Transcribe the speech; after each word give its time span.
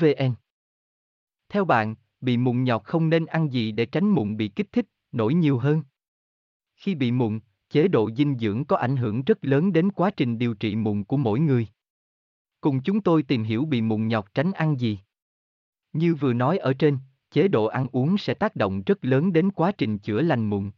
vn 0.00 0.34
theo 1.48 1.64
bạn 1.64 1.94
bị 2.20 2.36
mụn 2.36 2.64
nhọt 2.64 2.84
không 2.84 3.10
nên 3.10 3.26
ăn 3.26 3.52
gì 3.52 3.72
để 3.72 3.86
tránh 3.86 4.08
mụn 4.08 4.36
bị 4.36 4.48
kích 4.48 4.72
thích 4.72 4.86
nổi 5.12 5.34
nhiều 5.34 5.58
hơn 5.58 5.82
khi 6.76 6.94
bị 6.94 7.10
mụn 7.10 7.40
chế 7.70 7.88
độ 7.88 8.10
dinh 8.10 8.38
dưỡng 8.38 8.64
có 8.64 8.76
ảnh 8.76 8.96
hưởng 8.96 9.22
rất 9.22 9.44
lớn 9.44 9.72
đến 9.72 9.92
quá 9.92 10.10
trình 10.10 10.38
điều 10.38 10.54
trị 10.54 10.76
mụn 10.76 11.04
của 11.04 11.16
mỗi 11.16 11.40
người 11.40 11.68
Cùng 12.60 12.82
chúng 12.82 13.00
tôi 13.00 13.22
tìm 13.22 13.42
hiểu 13.42 13.64
bị 13.64 13.80
mụn 13.82 14.08
nhọt 14.08 14.34
tránh 14.34 14.52
ăn 14.52 14.80
gì. 14.80 14.98
Như 15.92 16.14
vừa 16.14 16.32
nói 16.32 16.58
ở 16.58 16.72
trên, 16.72 16.98
chế 17.30 17.48
độ 17.48 17.64
ăn 17.64 17.86
uống 17.92 18.18
sẽ 18.18 18.34
tác 18.34 18.56
động 18.56 18.82
rất 18.86 19.04
lớn 19.04 19.32
đến 19.32 19.50
quá 19.50 19.72
trình 19.78 19.98
chữa 19.98 20.20
lành 20.20 20.50
mụn. 20.50 20.70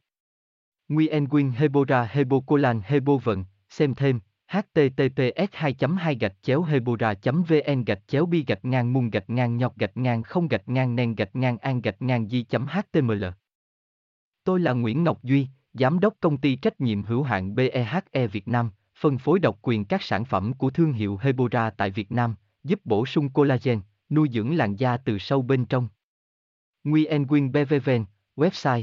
Nguyen 0.88 1.28
Quyên 1.28 1.50
Hebora 1.50 2.04
Hebocolan 2.04 2.80
Hebovận, 2.84 3.44
xem 3.68 3.94
thêm, 3.94 4.20
https 4.50 5.48
2 5.52 5.74
2 5.98 6.14
gạch 6.14 6.34
chéo 6.42 6.62
hebora 6.62 7.14
vn 7.24 7.84
gạch 7.84 8.08
chéo 8.08 8.26
bi 8.26 8.44
gạch 8.46 8.64
ngang 8.64 8.92
mung 8.92 9.10
gạch 9.10 9.30
ngang 9.30 9.56
nhọc 9.56 9.78
gạch 9.78 9.96
ngang 9.96 10.22
không 10.22 10.48
gạch 10.48 10.68
ngang 10.68 10.96
nen 10.96 11.14
gạch 11.14 11.36
ngang 11.36 11.58
an 11.58 11.80
gạch 11.80 12.02
ngang 12.02 12.28
di 12.28 12.44
html 12.50 13.24
Tôi 14.44 14.60
là 14.60 14.72
Nguyễn 14.72 15.04
Ngọc 15.04 15.22
Duy, 15.22 15.46
Giám 15.72 16.00
đốc 16.00 16.14
công 16.20 16.38
ty 16.38 16.56
trách 16.56 16.80
nhiệm 16.80 17.02
hữu 17.02 17.22
hạn 17.22 17.54
BEHE 17.54 18.26
Việt 18.32 18.48
Nam, 18.48 18.70
phân 18.98 19.18
phối 19.18 19.38
độc 19.38 19.58
quyền 19.62 19.84
các 19.84 20.02
sản 20.02 20.24
phẩm 20.24 20.52
của 20.52 20.70
thương 20.70 20.92
hiệu 20.92 21.18
Hebora 21.22 21.70
tại 21.70 21.90
Việt 21.90 22.12
Nam, 22.12 22.34
giúp 22.64 22.80
bổ 22.84 23.06
sung 23.06 23.30
collagen, 23.30 23.80
nuôi 24.10 24.28
dưỡng 24.32 24.56
làn 24.56 24.76
da 24.76 24.96
từ 24.96 25.18
sâu 25.18 25.42
bên 25.42 25.64
trong. 25.64 25.88
Nguyen 26.84 27.26
Quyên 27.26 27.52
BVVN, 27.52 28.04
website 28.36 28.82